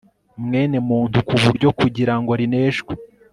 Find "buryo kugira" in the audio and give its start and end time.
1.43-2.13